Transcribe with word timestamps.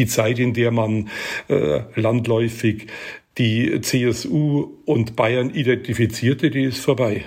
Die 0.00 0.06
Zeit, 0.06 0.38
in 0.38 0.54
der 0.54 0.70
man 0.70 1.10
äh, 1.48 1.82
landläufig 1.94 2.86
die 3.36 3.82
CSU 3.82 4.78
und 4.86 5.14
Bayern 5.14 5.50
identifizierte, 5.50 6.50
die 6.50 6.64
ist 6.64 6.78
vorbei. 6.78 7.26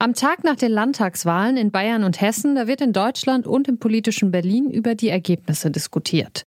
Am 0.00 0.14
Tag 0.14 0.42
nach 0.42 0.56
den 0.56 0.72
Landtagswahlen 0.72 1.56
in 1.56 1.70
Bayern 1.70 2.02
und 2.02 2.20
Hessen, 2.20 2.56
da 2.56 2.66
wird 2.66 2.80
in 2.80 2.92
Deutschland 2.92 3.46
und 3.46 3.68
im 3.68 3.78
politischen 3.78 4.32
Berlin 4.32 4.70
über 4.70 4.96
die 4.96 5.08
Ergebnisse 5.08 5.70
diskutiert. 5.70 6.46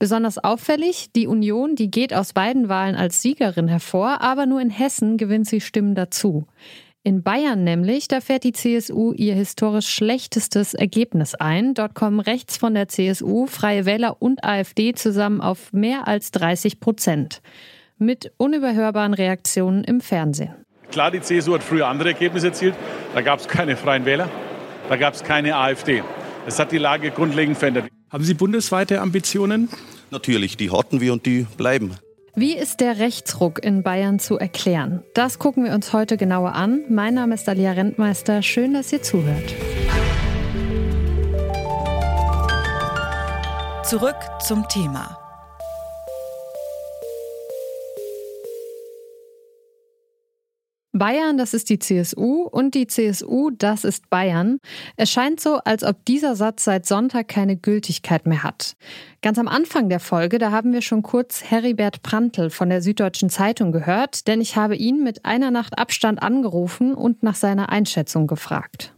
Besonders 0.00 0.38
auffällig, 0.38 1.12
die 1.14 1.28
Union, 1.28 1.76
die 1.76 1.92
geht 1.92 2.12
aus 2.12 2.32
beiden 2.32 2.68
Wahlen 2.68 2.96
als 2.96 3.22
Siegerin 3.22 3.68
hervor, 3.68 4.20
aber 4.20 4.46
nur 4.46 4.60
in 4.60 4.70
Hessen 4.70 5.16
gewinnt 5.16 5.46
sie 5.46 5.60
Stimmen 5.60 5.94
dazu. 5.94 6.48
In 7.06 7.22
Bayern 7.22 7.64
nämlich, 7.64 8.08
da 8.08 8.22
fährt 8.22 8.44
die 8.44 8.52
CSU 8.52 9.12
ihr 9.12 9.34
historisch 9.34 9.88
schlechtestes 9.88 10.72
Ergebnis 10.72 11.34
ein. 11.34 11.74
Dort 11.74 11.94
kommen 11.94 12.18
rechts 12.18 12.56
von 12.56 12.72
der 12.72 12.88
CSU, 12.88 13.46
Freie 13.46 13.84
Wähler 13.84 14.22
und 14.22 14.42
AfD 14.42 14.94
zusammen 14.94 15.42
auf 15.42 15.70
mehr 15.74 16.08
als 16.08 16.30
30 16.30 16.80
Prozent. 16.80 17.42
Mit 17.98 18.32
unüberhörbaren 18.38 19.12
Reaktionen 19.12 19.84
im 19.84 20.00
Fernsehen. 20.00 20.54
Klar, 20.90 21.10
die 21.10 21.20
CSU 21.20 21.52
hat 21.52 21.62
früher 21.62 21.88
andere 21.88 22.08
Ergebnisse 22.08 22.46
erzielt. 22.46 22.74
Da 23.14 23.20
gab 23.20 23.38
es 23.38 23.48
keine 23.48 23.76
Freien 23.76 24.06
Wähler, 24.06 24.30
da 24.88 24.96
gab 24.96 25.12
es 25.12 25.22
keine 25.22 25.56
AfD. 25.56 26.02
Es 26.46 26.58
hat 26.58 26.72
die 26.72 26.78
Lage 26.78 27.10
grundlegend 27.10 27.58
verändert. 27.58 27.84
Haben 28.08 28.24
Sie 28.24 28.32
bundesweite 28.32 29.02
Ambitionen? 29.02 29.68
Natürlich, 30.10 30.56
die 30.56 30.70
hatten 30.70 31.02
wir 31.02 31.12
und 31.12 31.26
die 31.26 31.46
bleiben. 31.58 31.96
Wie 32.36 32.56
ist 32.56 32.80
der 32.80 32.98
Rechtsruck 32.98 33.62
in 33.62 33.84
Bayern 33.84 34.18
zu 34.18 34.36
erklären? 34.36 35.04
Das 35.14 35.38
gucken 35.38 35.64
wir 35.64 35.72
uns 35.72 35.92
heute 35.92 36.16
genauer 36.16 36.54
an. 36.54 36.82
Mein 36.88 37.14
Name 37.14 37.36
ist 37.36 37.48
Alia 37.48 37.70
Rentmeister. 37.70 38.42
Schön, 38.42 38.74
dass 38.74 38.92
ihr 38.92 39.02
zuhört. 39.02 39.54
Zurück 43.84 44.16
zum 44.40 44.66
Thema. 44.68 45.23
Bayern, 51.04 51.36
das 51.36 51.52
ist 51.52 51.68
die 51.68 51.78
CSU 51.78 52.48
und 52.50 52.74
die 52.74 52.86
CSU, 52.86 53.50
das 53.50 53.84
ist 53.84 54.08
Bayern. 54.08 54.56
Es 54.96 55.10
scheint 55.10 55.38
so, 55.38 55.56
als 55.56 55.84
ob 55.84 56.02
dieser 56.06 56.34
Satz 56.34 56.64
seit 56.64 56.86
Sonntag 56.86 57.28
keine 57.28 57.58
Gültigkeit 57.58 58.26
mehr 58.26 58.42
hat. 58.42 58.74
Ganz 59.20 59.38
am 59.38 59.46
Anfang 59.46 59.90
der 59.90 60.00
Folge, 60.00 60.38
da 60.38 60.50
haben 60.50 60.72
wir 60.72 60.80
schon 60.80 61.02
kurz 61.02 61.44
Heribert 61.44 62.02
Prantl 62.02 62.48
von 62.48 62.70
der 62.70 62.80
Süddeutschen 62.80 63.28
Zeitung 63.28 63.70
gehört, 63.70 64.26
denn 64.28 64.40
ich 64.40 64.56
habe 64.56 64.76
ihn 64.76 65.04
mit 65.04 65.26
einer 65.26 65.50
Nacht 65.50 65.78
Abstand 65.78 66.22
angerufen 66.22 66.94
und 66.94 67.22
nach 67.22 67.34
seiner 67.34 67.68
Einschätzung 67.68 68.26
gefragt. 68.26 68.94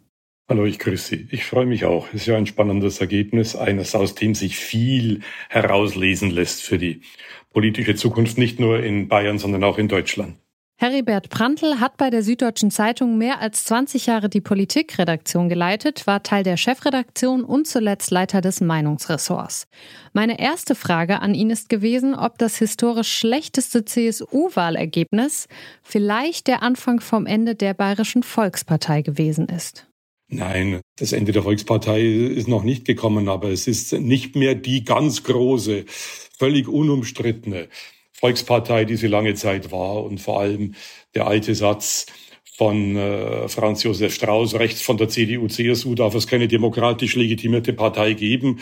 Hallo, 0.48 0.64
ich 0.64 0.78
grüße 0.78 1.08
Sie. 1.08 1.28
Ich 1.32 1.44
freue 1.44 1.66
mich 1.66 1.86
auch. 1.86 2.06
Es 2.10 2.20
ist 2.20 2.26
ja 2.26 2.36
ein 2.36 2.46
spannendes 2.46 3.00
Ergebnis, 3.00 3.56
eines, 3.56 3.96
aus 3.96 4.14
dem 4.14 4.36
sich 4.36 4.58
viel 4.58 5.22
herauslesen 5.48 6.30
lässt 6.30 6.62
für 6.62 6.78
die 6.78 7.00
politische 7.52 7.96
Zukunft, 7.96 8.38
nicht 8.38 8.60
nur 8.60 8.80
in 8.80 9.08
Bayern, 9.08 9.40
sondern 9.40 9.64
auch 9.64 9.78
in 9.78 9.88
Deutschland. 9.88 10.36
Heribert 10.78 11.30
Prantl 11.30 11.80
hat 11.80 11.96
bei 11.96 12.10
der 12.10 12.22
Süddeutschen 12.22 12.70
Zeitung 12.70 13.16
mehr 13.16 13.40
als 13.40 13.64
20 13.64 14.04
Jahre 14.06 14.28
die 14.28 14.42
Politikredaktion 14.42 15.48
geleitet, 15.48 16.06
war 16.06 16.22
Teil 16.22 16.42
der 16.42 16.58
Chefredaktion 16.58 17.44
und 17.44 17.66
zuletzt 17.66 18.10
Leiter 18.10 18.42
des 18.42 18.60
Meinungsressorts. 18.60 19.68
Meine 20.12 20.38
erste 20.38 20.74
Frage 20.74 21.20
an 21.20 21.32
ihn 21.32 21.48
ist 21.48 21.70
gewesen, 21.70 22.14
ob 22.14 22.36
das 22.36 22.58
historisch 22.58 23.10
schlechteste 23.10 23.86
CSU-Wahlergebnis 23.86 25.48
vielleicht 25.82 26.46
der 26.46 26.62
Anfang 26.62 27.00
vom 27.00 27.24
Ende 27.24 27.54
der 27.54 27.72
Bayerischen 27.72 28.22
Volkspartei 28.22 29.00
gewesen 29.00 29.46
ist. 29.46 29.86
Nein, 30.28 30.82
das 30.98 31.12
Ende 31.12 31.32
der 31.32 31.44
Volkspartei 31.44 32.02
ist 32.02 32.48
noch 32.48 32.64
nicht 32.64 32.84
gekommen, 32.84 33.30
aber 33.30 33.48
es 33.48 33.66
ist 33.66 33.94
nicht 33.94 34.36
mehr 34.36 34.54
die 34.54 34.84
ganz 34.84 35.22
große, 35.22 35.86
völlig 35.86 36.68
unumstrittene 36.68 37.68
Volkspartei, 38.18 38.84
die 38.84 38.96
sie 38.96 39.08
lange 39.08 39.34
Zeit 39.34 39.70
war 39.70 40.04
und 40.04 40.20
vor 40.20 40.40
allem 40.40 40.74
der 41.14 41.26
alte 41.26 41.54
Satz 41.54 42.06
von 42.56 42.96
äh, 42.96 43.48
Franz 43.48 43.82
Josef 43.82 44.14
Strauß, 44.14 44.54
rechts 44.54 44.80
von 44.80 44.96
der 44.96 45.08
CDU, 45.08 45.46
CSU 45.46 45.94
darf 45.94 46.14
es 46.14 46.26
keine 46.26 46.48
demokratisch 46.48 47.14
legitimierte 47.14 47.74
Partei 47.74 48.14
geben. 48.14 48.60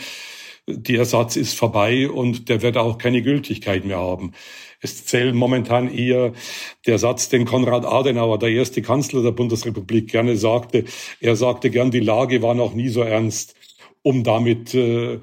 Der 0.67 1.05
Satz 1.05 1.35
ist 1.37 1.57
vorbei 1.57 2.09
und 2.09 2.49
der 2.49 2.61
wird 2.61 2.75
auch 2.75 2.97
keine 2.97 3.21
Gültigkeit 3.21 3.85
mehr 3.85 3.99
haben. 3.99 4.33
Es 4.81 5.05
zählt 5.05 5.33
momentan 5.33 5.89
eher 5.89 6.33
der 6.85 6.99
Satz, 6.99 7.29
den 7.29 7.45
Konrad 7.45 7.85
Adenauer, 7.85 8.37
der 8.39 8.49
erste 8.49 8.81
Kanzler 8.81 9.23
der 9.23 9.31
Bundesrepublik, 9.31 10.11
gerne 10.11 10.35
sagte. 10.35 10.83
Er 11.21 11.35
sagte 11.35 11.69
gern, 11.69 11.91
die 11.91 11.99
Lage 12.01 12.41
war 12.41 12.55
noch 12.55 12.73
nie 12.73 12.89
so 12.89 13.01
ernst, 13.01 13.55
um 14.01 14.23
damit 14.23 14.73
äh, 14.73 15.19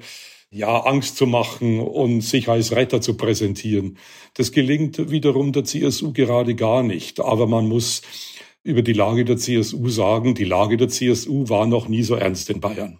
ja, 0.53 0.81
Angst 0.81 1.17
zu 1.17 1.25
machen 1.25 1.79
und 1.79 2.21
sich 2.21 2.47
als 2.47 2.75
Retter 2.75 3.01
zu 3.01 3.17
präsentieren. 3.17 3.97
Das 4.35 4.51
gelingt 4.51 5.09
wiederum 5.09 5.51
der 5.51 5.63
CSU 5.63 6.13
gerade 6.13 6.55
gar 6.55 6.83
nicht. 6.83 7.19
Aber 7.19 7.47
man 7.47 7.67
muss 7.67 8.03
über 8.63 8.83
die 8.83 8.93
Lage 8.93 9.25
der 9.25 9.37
CSU 9.37 9.89
sagen, 9.89 10.35
die 10.35 10.45
Lage 10.45 10.77
der 10.77 10.89
CSU 10.89 11.49
war 11.49 11.65
noch 11.65 11.87
nie 11.87 12.03
so 12.03 12.15
ernst 12.15 12.49
in 12.49 12.61
Bayern. 12.61 12.99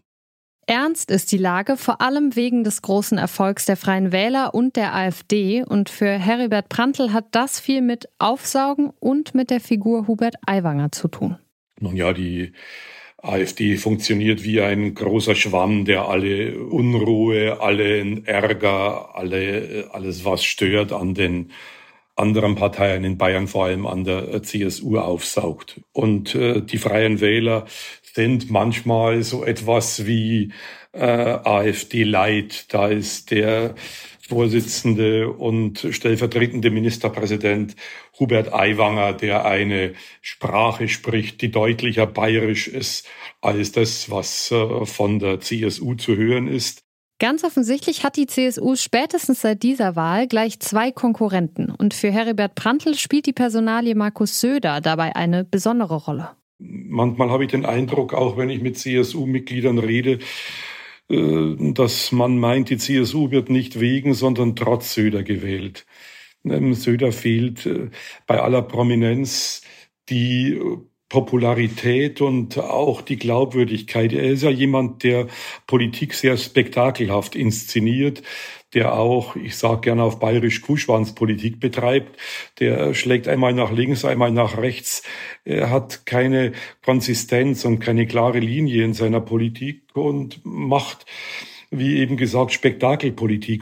Ernst 0.65 1.11
ist 1.11 1.31
die 1.31 1.37
Lage 1.37 1.77
vor 1.77 2.01
allem 2.01 2.35
wegen 2.35 2.63
des 2.63 2.81
großen 2.81 3.17
Erfolgs 3.17 3.65
der 3.65 3.75
Freien 3.77 4.11
Wähler 4.11 4.55
und 4.55 4.75
der 4.75 4.95
AfD. 4.95 5.63
Und 5.63 5.89
für 5.89 6.07
Heribert 6.07 6.69
Prantl 6.69 7.13
hat 7.13 7.27
das 7.31 7.59
viel 7.59 7.81
mit 7.81 8.07
Aufsaugen 8.17 8.91
und 8.99 9.35
mit 9.35 9.49
der 9.49 9.59
Figur 9.59 10.07
Hubert 10.07 10.35
Aiwanger 10.45 10.91
zu 10.91 11.09
tun. 11.09 11.37
Nun 11.79 11.97
ja, 11.97 12.13
die 12.13 12.53
AfD 13.23 13.77
funktioniert 13.77 14.43
wie 14.43 14.59
ein 14.61 14.93
großer 14.93 15.33
Schwamm, 15.33 15.85
der 15.85 16.09
alle 16.09 16.59
Unruhe, 16.59 17.61
allen 17.61 18.25
Ärger, 18.25 19.15
alle, 19.15 19.89
alles 19.93 20.25
was 20.25 20.43
stört 20.43 20.91
an 20.91 21.13
den 21.13 21.51
anderen 22.15 22.55
Parteien 22.55 23.05
in 23.05 23.17
Bayern, 23.17 23.47
vor 23.47 23.65
allem 23.65 23.87
an 23.87 24.03
der 24.03 24.43
CSU 24.43 24.97
aufsaugt. 24.97 25.81
Und 25.93 26.35
äh, 26.35 26.61
die 26.61 26.77
Freien 26.77 27.21
Wähler 27.21 27.65
sind 28.01 28.51
manchmal 28.51 29.23
so 29.23 29.45
etwas 29.45 30.05
wie 30.05 30.51
äh, 30.91 30.99
AfD-Light. 30.99 32.73
Da 32.73 32.89
ist 32.89 33.31
der 33.31 33.73
Vorsitzende 34.27 35.29
und 35.29 35.85
stellvertretende 35.91 36.71
Ministerpräsident 36.71 37.75
Hubert 38.19 38.53
Aiwanger, 38.53 39.13
der 39.13 39.45
eine 39.45 39.93
Sprache 40.21 40.87
spricht, 40.87 41.41
die 41.41 41.51
deutlicher 41.51 42.07
bayerisch 42.07 42.67
ist 42.69 43.05
als 43.41 43.73
das, 43.73 44.09
was 44.09 44.51
äh, 44.51 44.85
von 44.85 45.19
der 45.19 45.41
CSU 45.41 45.95
zu 45.95 46.15
hören 46.15 46.47
ist. 46.47 46.83
Ganz 47.19 47.43
offensichtlich 47.43 48.03
hat 48.03 48.17
die 48.17 48.27
CSU 48.27 48.75
spätestens 48.75 49.41
seit 49.41 49.61
dieser 49.63 49.95
Wahl 49.95 50.27
gleich 50.27 50.59
zwei 50.59 50.91
Konkurrenten. 50.91 51.69
Und 51.69 51.93
für 51.93 52.11
Heribert 52.11 52.55
Prantl 52.55 52.95
spielt 52.95 53.25
die 53.25 53.33
Personalie 53.33 53.95
Markus 53.95 54.39
Söder 54.39 54.81
dabei 54.81 55.15
eine 55.15 55.43
besondere 55.43 55.95
Rolle. 55.95 56.31
Manchmal 56.59 57.29
habe 57.29 57.43
ich 57.43 57.51
den 57.51 57.65
Eindruck, 57.65 58.13
auch 58.13 58.37
wenn 58.37 58.49
ich 58.49 58.61
mit 58.61 58.77
CSU-Mitgliedern 58.77 59.79
rede, 59.79 60.19
dass 61.73 62.11
man 62.11 62.39
meint, 62.39 62.69
die 62.69 62.77
CSU 62.77 63.31
wird 63.31 63.49
nicht 63.49 63.79
wegen, 63.79 64.13
sondern 64.13 64.55
trotz 64.55 64.93
Söder 64.93 65.23
gewählt. 65.23 65.85
Ähm, 66.45 66.73
Söder 66.73 67.11
fehlt 67.11 67.65
äh, 67.65 67.89
bei 68.27 68.41
aller 68.41 68.61
Prominenz 68.61 69.61
die 70.09 70.59
Popularität 71.13 72.21
und 72.21 72.57
auch 72.57 73.01
die 73.01 73.17
Glaubwürdigkeit. 73.17 74.13
Er 74.13 74.31
ist 74.31 74.41
ja 74.41 74.49
jemand, 74.49 75.03
der 75.03 75.27
Politik 75.67 76.15
sehr 76.15 76.37
spektakelhaft 76.37 77.35
inszeniert, 77.35 78.23
der 78.73 78.93
auch, 78.93 79.35
ich 79.35 79.57
sage 79.57 79.81
gerne 79.81 80.03
auf 80.03 80.19
bayerisch 80.19 80.61
Kuhschwanzpolitik 80.61 81.59
betreibt, 81.59 82.17
der 82.59 82.93
schlägt 82.93 83.27
einmal 83.27 83.53
nach 83.53 83.71
links, 83.71 84.05
einmal 84.05 84.31
nach 84.31 84.57
rechts. 84.57 85.03
Er 85.45 85.69
hat 85.69 86.05
keine 86.05 86.53
Konsistenz 86.83 87.65
und 87.65 87.79
keine 87.79 88.07
klare 88.07 88.39
Linie 88.39 88.83
in 88.83 88.93
seiner 88.93 89.21
Politik 89.21 89.83
und 89.93 90.41
macht, 90.43 91.05
wie 91.71 91.97
eben 91.97 92.17
gesagt, 92.17 92.51
Spektakelpolitik. 92.51 93.61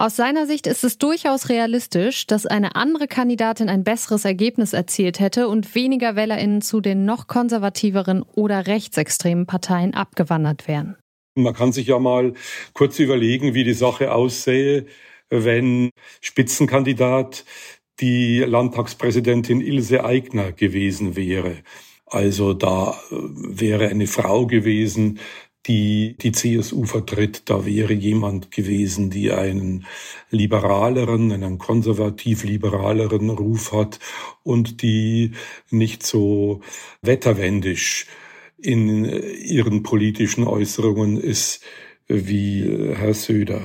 Aus 0.00 0.16
seiner 0.16 0.46
Sicht 0.46 0.66
ist 0.66 0.82
es 0.82 0.96
durchaus 0.96 1.50
realistisch, 1.50 2.26
dass 2.26 2.46
eine 2.46 2.74
andere 2.74 3.06
Kandidatin 3.06 3.68
ein 3.68 3.84
besseres 3.84 4.24
Ergebnis 4.24 4.72
erzielt 4.72 5.20
hätte 5.20 5.46
und 5.46 5.74
weniger 5.74 6.16
WählerInnen 6.16 6.62
zu 6.62 6.80
den 6.80 7.04
noch 7.04 7.26
konservativeren 7.26 8.22
oder 8.22 8.66
rechtsextremen 8.66 9.44
Parteien 9.44 9.92
abgewandert 9.92 10.68
wären. 10.68 10.96
Man 11.34 11.54
kann 11.54 11.72
sich 11.72 11.86
ja 11.86 11.98
mal 11.98 12.34
kurz 12.72 12.98
überlegen, 12.98 13.54
wie 13.54 13.64
die 13.64 13.74
Sache 13.74 14.12
aussähe, 14.12 14.86
wenn 15.28 15.90
Spitzenkandidat 16.20 17.44
die 18.00 18.40
Landtagspräsidentin 18.40 19.60
Ilse 19.60 20.04
Aigner 20.04 20.52
gewesen 20.52 21.16
wäre. 21.16 21.58
Also 22.06 22.54
da 22.54 22.92
äh, 23.10 23.14
wäre 23.14 23.88
eine 23.88 24.06
Frau 24.06 24.46
gewesen, 24.46 25.20
die 25.66 26.16
die 26.18 26.32
CSU 26.32 26.84
vertritt. 26.84 27.42
Da 27.50 27.66
wäre 27.66 27.92
jemand 27.92 28.50
gewesen, 28.50 29.10
die 29.10 29.30
einen 29.30 29.86
liberaleren, 30.30 31.32
einen 31.32 31.58
konservativ-liberaleren 31.58 33.30
Ruf 33.30 33.72
hat 33.72 34.00
und 34.42 34.82
die 34.82 35.32
nicht 35.70 36.04
so 36.04 36.60
wetterwendisch 37.02 38.06
in 38.62 39.04
ihren 39.04 39.82
politischen 39.82 40.44
Äußerungen 40.46 41.18
ist 41.20 41.62
wie 42.06 42.94
Herr 42.94 43.14
Söder. 43.14 43.62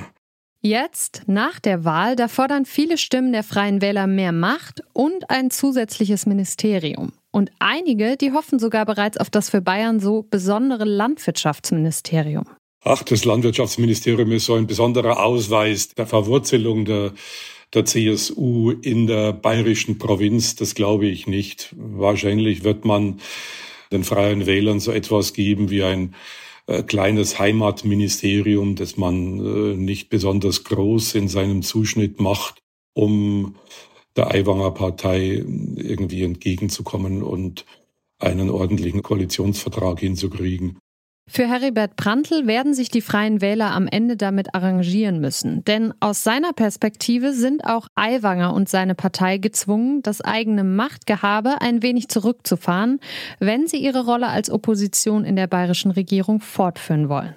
Jetzt, 0.62 1.22
nach 1.28 1.60
der 1.60 1.86
Wahl, 1.86 2.16
da 2.16 2.28
fordern 2.28 2.66
viele 2.66 2.98
Stimmen 2.98 3.32
der 3.32 3.44
Freien 3.44 3.82
Wähler 3.82 4.08
mehr 4.08 4.32
Macht 4.32 4.82
und 4.94 5.30
ein 5.30 5.52
zusätzliches 5.52 6.26
Ministerium. 6.26 7.12
Und 7.30 7.52
einige, 7.60 8.18
die 8.18 8.32
hoffen 8.32 8.58
sogar 8.58 8.86
bereits 8.86 9.18
auf 9.18 9.30
das 9.30 9.52
für 9.52 9.62
Bayern 9.62 10.00
so 10.00 10.24
besondere 10.24 10.86
Landwirtschaftsministerium. 10.86 12.46
Ach, 12.84 13.04
das 13.04 13.26
Landwirtschaftsministerium 13.26 14.32
ist 14.32 14.46
so 14.46 14.56
ein 14.56 14.66
besonderer 14.66 15.24
Ausweis 15.24 15.90
der 15.90 16.08
Verwurzelung 16.08 16.86
der, 16.86 17.14
der 17.76 17.86
CSU 17.86 18.72
in 18.72 19.06
der 19.06 19.34
bayerischen 19.34 20.00
Provinz. 20.00 20.56
Das 20.56 20.74
glaube 20.74 21.06
ich 21.06 21.28
nicht. 21.28 21.76
Wahrscheinlich 21.78 22.64
wird 22.64 22.86
man 22.86 23.20
den 23.92 24.04
Freien 24.04 24.46
Wählern 24.46 24.80
so 24.80 24.92
etwas 24.92 25.34
geben 25.34 25.70
wie 25.70 25.84
ein 25.84 26.16
äh, 26.68 26.84
kleines 26.84 27.40
Heimatministerium, 27.40 28.76
das 28.76 28.98
man 28.98 29.40
äh, 29.40 29.76
nicht 29.76 30.10
besonders 30.10 30.64
groß 30.64 31.16
in 31.16 31.28
seinem 31.28 31.62
Zuschnitt 31.62 32.20
macht, 32.20 32.62
um 32.94 33.56
der 34.16 34.32
Aiwanger 34.32 34.72
Partei 34.72 35.44
irgendwie 35.76 36.24
entgegenzukommen 36.24 37.22
und 37.22 37.66
einen 38.18 38.50
ordentlichen 38.50 39.04
Koalitionsvertrag 39.04 40.00
hinzukriegen. 40.00 40.80
Für 41.28 41.48
Heribert 41.48 41.96
Prantl 41.96 42.46
werden 42.46 42.76
sich 42.76 42.90
die 42.90 43.02
Freien 43.02 43.42
Wähler 43.42 43.72
am 43.72 43.88
Ende 43.88 44.16
damit 44.16 44.54
arrangieren 44.54 45.20
müssen. 45.20 45.66
Denn 45.66 45.94
aus 46.00 46.24
seiner 46.24 46.54
Perspektive 46.54 47.34
sind 47.34 47.66
auch 47.66 47.88
Aiwanger 47.96 48.54
und 48.54 48.70
seine 48.70 48.94
Partei 48.94 49.40
gezwungen, 49.40 50.04
das 50.04 50.22
eigene 50.22 50.64
Machtgehabe 50.64 51.62
ein 51.62 51.82
wenig 51.82 52.10
zurückzufahren, 52.10 53.00
wenn 53.40 53.68
sie 53.68 53.78
ihre 53.78 54.06
Rolle 54.06 54.28
als 54.28 54.52
Opposition 54.52 55.26
in 55.26 55.36
der 55.36 55.48
bayerischen 55.48 55.92
Regierung 55.92 56.42
fortführen 56.42 57.10
wollen. 57.10 57.36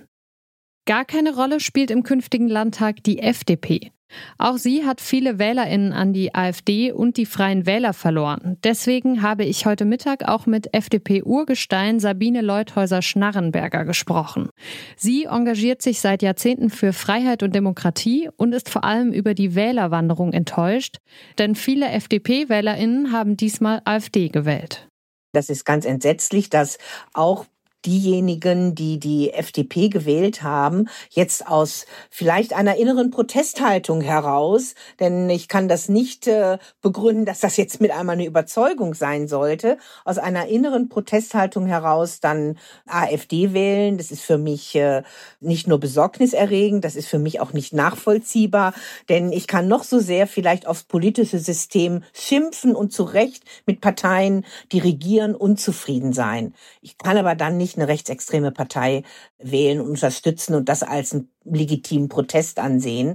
Gar 0.86 1.04
keine 1.04 1.34
Rolle 1.34 1.58
spielt 1.58 1.90
im 1.90 2.02
künftigen 2.02 2.48
Landtag 2.48 3.02
die 3.04 3.18
FDP. 3.18 3.92
Auch 4.38 4.56
sie 4.56 4.84
hat 4.84 5.00
viele 5.00 5.38
Wählerinnen 5.38 5.92
an 5.92 6.12
die 6.12 6.34
AfD 6.34 6.92
und 6.92 7.16
die 7.16 7.26
Freien 7.26 7.66
Wähler 7.66 7.92
verloren. 7.92 8.56
Deswegen 8.64 9.22
habe 9.22 9.44
ich 9.44 9.66
heute 9.66 9.84
Mittag 9.84 10.28
auch 10.28 10.46
mit 10.46 10.72
FDP-Urgestein 10.74 12.00
Sabine 12.00 12.40
Leuthäuser-Schnarrenberger 12.40 13.84
gesprochen. 13.84 14.48
Sie 14.96 15.24
engagiert 15.24 15.82
sich 15.82 16.00
seit 16.00 16.22
Jahrzehnten 16.22 16.70
für 16.70 16.92
Freiheit 16.92 17.42
und 17.42 17.54
Demokratie 17.54 18.28
und 18.36 18.52
ist 18.52 18.68
vor 18.68 18.84
allem 18.84 19.12
über 19.12 19.34
die 19.34 19.54
Wählerwanderung 19.54 20.32
enttäuscht, 20.32 20.98
denn 21.38 21.54
viele 21.54 21.88
FDP-Wählerinnen 21.90 23.12
haben 23.12 23.36
diesmal 23.36 23.82
AfD 23.84 24.28
gewählt. 24.28 24.88
Das 25.32 25.50
ist 25.50 25.64
ganz 25.64 25.84
entsetzlich, 25.84 26.48
dass 26.50 26.78
auch 27.12 27.44
diejenigen, 27.86 28.74
die 28.74 28.98
die 28.98 29.32
FDP 29.32 29.88
gewählt 29.88 30.42
haben, 30.42 30.88
jetzt 31.10 31.46
aus 31.46 31.86
vielleicht 32.10 32.52
einer 32.52 32.76
inneren 32.76 33.10
Protesthaltung 33.10 34.00
heraus, 34.00 34.74
denn 34.98 35.30
ich 35.30 35.48
kann 35.48 35.68
das 35.68 35.88
nicht 35.88 36.26
äh, 36.26 36.58
begründen, 36.82 37.24
dass 37.24 37.40
das 37.40 37.56
jetzt 37.56 37.80
mit 37.80 37.90
einmal 37.90 38.14
eine 38.14 38.26
Überzeugung 38.26 38.94
sein 38.94 39.28
sollte, 39.28 39.78
aus 40.04 40.18
einer 40.18 40.48
inneren 40.48 40.88
Protesthaltung 40.88 41.66
heraus 41.66 42.20
dann 42.20 42.58
AfD 42.86 43.52
wählen. 43.52 43.96
Das 43.96 44.10
ist 44.10 44.22
für 44.22 44.38
mich 44.38 44.74
äh, 44.74 45.02
nicht 45.40 45.68
nur 45.68 45.78
besorgniserregend, 45.78 46.84
das 46.84 46.96
ist 46.96 47.08
für 47.08 47.18
mich 47.18 47.40
auch 47.40 47.52
nicht 47.52 47.72
nachvollziehbar, 47.72 48.74
denn 49.08 49.32
ich 49.32 49.46
kann 49.46 49.68
noch 49.68 49.84
so 49.84 50.00
sehr 50.00 50.26
vielleicht 50.26 50.66
aufs 50.66 50.84
politische 50.84 51.38
System 51.38 52.02
schimpfen 52.12 52.74
und 52.74 52.92
zu 52.92 53.04
Recht 53.04 53.44
mit 53.66 53.80
Parteien, 53.80 54.44
die 54.72 54.80
regieren, 54.80 55.34
unzufrieden 55.34 56.12
sein. 56.12 56.54
Ich 56.82 56.98
kann 56.98 57.16
aber 57.16 57.34
dann 57.34 57.56
nicht 57.56 57.67
nicht 57.68 57.78
eine 57.78 57.88
rechtsextreme 57.88 58.52
Partei 58.52 59.02
wählen 59.38 59.80
und 59.80 59.90
unterstützen 59.90 60.54
und 60.54 60.68
das 60.68 60.82
als 60.82 61.12
einen 61.12 61.30
legitimen 61.44 62.08
Protest 62.08 62.58
ansehen. 62.58 63.14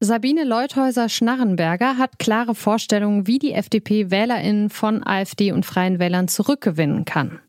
Sabine 0.00 0.44
Leuthäuser-Schnarrenberger 0.44 1.98
hat 1.98 2.20
klare 2.20 2.54
Vorstellungen, 2.54 3.26
wie 3.26 3.40
die 3.40 3.52
FDP 3.52 4.10
WählerInnen 4.12 4.70
von 4.70 5.04
AfD 5.04 5.50
und 5.50 5.66
Freien 5.66 5.98
Wählern 5.98 6.28
zurückgewinnen 6.28 7.04
kann. 7.04 7.40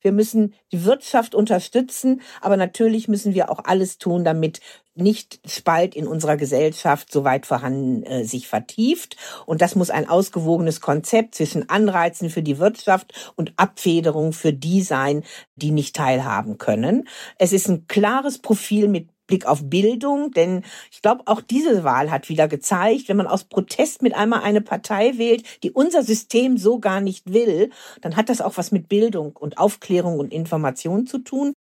Wir 0.00 0.12
müssen 0.12 0.54
die 0.72 0.84
Wirtschaft 0.84 1.34
unterstützen, 1.34 2.20
aber 2.40 2.56
natürlich 2.56 3.08
müssen 3.08 3.34
wir 3.34 3.50
auch 3.50 3.64
alles 3.64 3.98
tun, 3.98 4.24
damit 4.24 4.60
nicht 4.94 5.40
Spalt 5.46 5.94
in 5.94 6.06
unserer 6.06 6.36
Gesellschaft 6.36 7.12
so 7.12 7.24
weit 7.24 7.46
vorhanden 7.46 8.02
äh, 8.02 8.24
sich 8.24 8.48
vertieft. 8.48 9.16
Und 9.46 9.62
das 9.62 9.74
muss 9.74 9.90
ein 9.90 10.08
ausgewogenes 10.08 10.80
Konzept 10.80 11.34
zwischen 11.34 11.68
Anreizen 11.68 12.30
für 12.30 12.42
die 12.42 12.58
Wirtschaft 12.58 13.32
und 13.36 13.52
Abfederung 13.56 14.32
für 14.32 14.52
die 14.52 14.82
sein, 14.82 15.24
die 15.56 15.70
nicht 15.70 15.96
teilhaben 15.96 16.58
können. 16.58 17.08
Es 17.38 17.52
ist 17.52 17.68
ein 17.68 17.86
klares 17.86 18.38
Profil 18.38 18.88
mit 18.88 19.08
Blick 19.30 19.46
auf 19.46 19.60
Bildung, 19.62 20.32
denn 20.32 20.64
ich 20.90 21.02
glaube, 21.02 21.22
auch 21.26 21.40
diese 21.40 21.84
Wahl 21.84 22.10
hat 22.10 22.28
wieder 22.28 22.48
gezeigt, 22.48 23.08
wenn 23.08 23.16
man 23.16 23.28
aus 23.28 23.44
Protest 23.44 24.02
mit 24.02 24.14
einmal 24.14 24.42
eine 24.42 24.60
Partei 24.60 25.18
wählt, 25.18 25.44
die 25.62 25.70
unser 25.70 26.02
System 26.02 26.58
so 26.58 26.80
gar 26.80 27.00
nicht 27.00 27.32
will, 27.32 27.70
dann 28.00 28.16
hat 28.16 28.28
das 28.28 28.40
auch 28.40 28.56
was 28.56 28.72
mit 28.72 28.88
Bildung 28.88 29.36
und 29.36 29.56
Aufklärung 29.58 30.18
und 30.18 30.32
Information 30.32 31.06
zu 31.06 31.18
tun. 31.20 31.54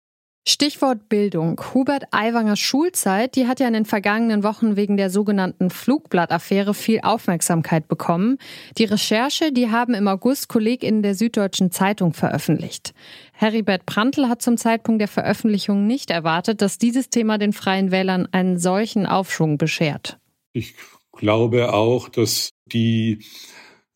Stichwort 0.48 1.10
Bildung. 1.10 1.62
Hubert 1.74 2.06
Aiwangers 2.12 2.60
Schulzeit, 2.60 3.36
die 3.36 3.48
hat 3.48 3.60
ja 3.60 3.68
in 3.68 3.74
den 3.74 3.86
vergangenen 3.86 4.44
Wochen 4.44 4.76
wegen 4.76 4.98
der 4.98 5.10
sogenannten 5.10 5.70
Flugblattaffäre 5.70 6.74
viel 6.74 7.02
Aufmerksamkeit 7.02 7.88
bekommen. 7.88 8.38
Die 8.78 8.86
Recherche, 8.86 9.52
die 9.52 9.70
haben 9.70 9.94
im 9.94 10.08
August 10.08 10.50
KollegInnen 10.50 11.04
der 11.04 11.16
Süddeutschen 11.16 11.72
Zeitung 11.72 12.14
veröffentlicht. 12.14 12.94
Heribert 13.34 13.86
Prantl 13.86 14.28
hat 14.28 14.42
zum 14.42 14.58
Zeitpunkt 14.58 15.02
der 15.02 15.08
Veröffentlichung 15.08 15.86
nicht 15.86 16.10
erwartet, 16.10 16.62
dass 16.62 16.78
dieses 16.78 17.10
Thema 17.10 17.38
den 17.38 17.54
Freien 17.54 17.92
Wählern 17.92 18.28
einen 18.32 18.58
solchen 18.58 19.06
Aufschwung 19.06 19.58
beschert. 19.58 20.18
Ich 20.54 20.74
glaube 21.12 21.74
auch, 21.74 22.10
dass 22.10 22.50
die 22.66 23.20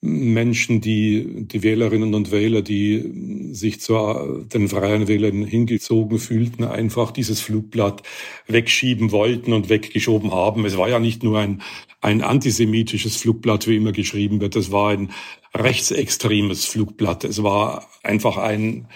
Menschen, 0.05 0.81
die, 0.81 1.45
die 1.47 1.63
Wählerinnen 1.63 2.13
und 2.13 2.29
Wähler, 2.29 2.61
die 2.61 3.53
sich 3.53 3.79
zu 3.79 4.45
den 4.53 4.67
Freien 4.67 5.07
Wählern 5.07 5.45
hingezogen 5.45 6.19
fühlten, 6.19 6.65
einfach 6.65 7.11
dieses 7.11 7.39
Flugblatt 7.39 8.03
wegschieben 8.47 9.13
wollten 9.13 9.53
und 9.53 9.69
weggeschoben 9.69 10.33
haben. 10.33 10.65
Es 10.65 10.75
war 10.75 10.89
ja 10.89 10.99
nicht 10.99 11.23
nur 11.23 11.39
ein, 11.39 11.61
ein 12.01 12.21
antisemitisches 12.21 13.15
Flugblatt, 13.15 13.65
wie 13.65 13.77
immer 13.77 13.93
geschrieben 13.93 14.41
wird. 14.41 14.57
Es 14.57 14.73
war 14.73 14.89
ein 14.91 15.11
rechtsextremes 15.55 16.65
Flugblatt. 16.65 17.23
Es 17.23 17.41
war 17.41 17.87
einfach 18.03 18.35
ein, 18.35 18.89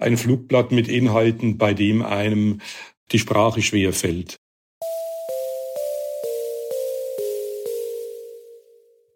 ein 0.00 0.16
Flugblatt 0.16 0.72
mit 0.72 0.88
Inhalten, 0.88 1.58
bei 1.58 1.74
dem 1.74 2.02
einem 2.02 2.60
die 3.12 3.20
Sprache 3.20 3.62
schwer 3.62 3.92
fällt. 3.92 4.40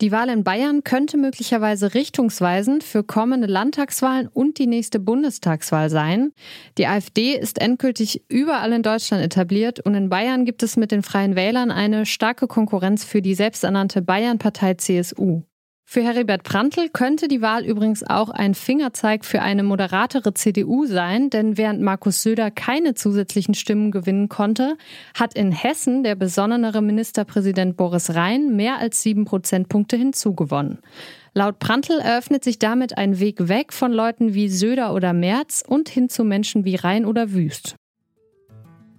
Die 0.01 0.13
Wahl 0.13 0.29
in 0.29 0.45
Bayern 0.45 0.85
könnte 0.85 1.17
möglicherweise 1.17 1.95
richtungsweisend 1.95 2.85
für 2.85 3.03
kommende 3.03 3.49
Landtagswahlen 3.49 4.29
und 4.29 4.59
die 4.59 4.69
nächste 4.69 5.01
Bundestagswahl 5.01 5.91
sein. 5.91 6.33
Die 6.79 6.87
AfD 6.87 7.33
ist 7.35 7.61
endgültig 7.61 8.23
überall 8.29 8.73
in 8.73 8.85
Deutschland 8.85 9.25
etabliert 9.25 9.81
und 9.81 9.97
in 9.97 10.09
Bayern 10.09 10.45
gibt 10.45 10.63
es 10.63 10.77
mit 10.77 10.93
den 10.93 11.03
Freien 11.03 11.35
Wählern 11.35 11.73
eine 11.73 12.07
starke 12.07 12.47
Konkurrenz 12.47 13.03
für 13.03 13.23
die 13.23 13.35
selbsternannte 13.35 14.01
Bayernpartei 14.01 14.75
CSU. 14.75 15.43
Für 15.91 16.03
Heribert 16.03 16.43
Prantl 16.43 16.91
könnte 16.91 17.29
die 17.29 17.41
Wahl 17.41 17.65
übrigens 17.65 18.03
auch 18.03 18.29
ein 18.29 18.53
Fingerzeig 18.53 19.25
für 19.25 19.41
eine 19.41 19.63
moderatere 19.63 20.35
CDU 20.35 20.85
sein, 20.85 21.31
denn 21.31 21.57
während 21.57 21.81
Markus 21.81 22.23
Söder 22.23 22.51
keine 22.51 22.93
zusätzlichen 22.93 23.55
Stimmen 23.55 23.91
gewinnen 23.91 24.29
konnte, 24.29 24.77
hat 25.15 25.33
in 25.33 25.51
Hessen 25.51 26.03
der 26.03 26.15
besonnenere 26.15 26.83
Ministerpräsident 26.83 27.79
Boris 27.79 28.15
Rhein 28.15 28.55
mehr 28.55 28.77
als 28.79 29.03
sieben 29.03 29.25
Prozentpunkte 29.25 29.97
hinzugewonnen. 29.97 30.81
Laut 31.33 31.59
Prantl 31.59 32.01
eröffnet 32.01 32.45
sich 32.45 32.59
damit 32.59 32.99
ein 32.99 33.19
Weg 33.19 33.49
weg 33.49 33.73
von 33.73 33.91
Leuten 33.91 34.35
wie 34.35 34.51
Söder 34.51 34.93
oder 34.93 35.15
Merz 35.15 35.65
und 35.67 35.89
hin 35.89 36.11
zu 36.11 36.23
Menschen 36.23 36.67
wie 36.67 36.77
Rhein 36.77 37.07
oder 37.07 37.33
Wüst. 37.33 37.77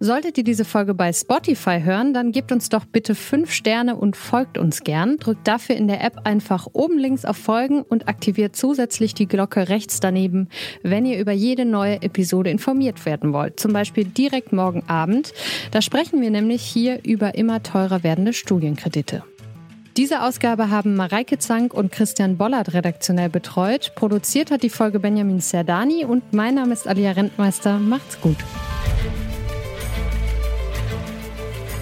Solltet 0.01 0.37
ihr 0.37 0.45
diese 0.45 0.63
Folge 0.63 0.93
bei 0.93 1.11
Spotify 1.11 1.81
hören, 1.83 2.13
dann 2.13 2.31
gebt 2.31 2.53
uns 2.53 2.69
doch 2.69 2.85
bitte 2.85 3.15
fünf 3.15 3.51
Sterne 3.51 3.97
und 3.97 4.15
folgt 4.15 4.57
uns 4.57 4.85
gern. 4.85 5.17
Drückt 5.17 5.45
dafür 5.45 5.75
in 5.75 5.89
der 5.89 6.01
App 6.01 6.21
einfach 6.23 6.67
oben 6.71 6.97
links 6.97 7.25
auf 7.25 7.35
Folgen 7.35 7.81
und 7.81 8.07
aktiviert 8.07 8.55
zusätzlich 8.55 9.13
die 9.13 9.27
Glocke 9.27 9.67
rechts 9.67 9.99
daneben, 9.99 10.47
wenn 10.83 11.05
ihr 11.05 11.19
über 11.19 11.33
jede 11.33 11.65
neue 11.65 12.01
Episode 12.01 12.49
informiert 12.49 13.05
werden 13.05 13.33
wollt. 13.33 13.59
Zum 13.59 13.73
Beispiel 13.73 14.05
direkt 14.05 14.53
morgen 14.53 14.83
Abend. 14.87 15.33
Da 15.71 15.81
sprechen 15.81 16.21
wir 16.21 16.31
nämlich 16.31 16.61
hier 16.61 17.03
über 17.03 17.35
immer 17.35 17.61
teurer 17.61 18.01
werdende 18.01 18.31
Studienkredite. 18.31 19.23
Diese 19.97 20.23
Ausgabe 20.23 20.69
haben 20.69 20.95
Mareike 20.95 21.39
Zank 21.39 21.73
und 21.73 21.91
Christian 21.91 22.37
Bollert 22.37 22.73
redaktionell 22.73 23.27
betreut. 23.27 23.91
Produziert 23.95 24.49
hat 24.49 24.63
die 24.63 24.69
Folge 24.69 25.01
Benjamin 25.01 25.41
Serdani 25.41 26.05
und 26.05 26.31
mein 26.31 26.55
Name 26.55 26.71
ist 26.71 26.87
Alia 26.87 27.11
Rentmeister. 27.11 27.79
Macht's 27.79 28.21
gut. 28.21 28.37